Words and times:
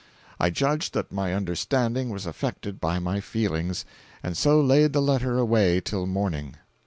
—I 0.39 0.49
judged 0.49 0.95
that 0.95 1.11
my 1.11 1.31
understanding 1.31 2.09
was 2.09 2.25
affected 2.25 2.79
by 2.81 2.97
my 2.97 3.19
feelings, 3.19 3.85
and 4.23 4.35
so 4.35 4.59
laid 4.59 4.93
the 4.93 4.99
letter 4.99 5.37
away 5.37 5.79
till 5.79 6.07
morning. 6.07 6.55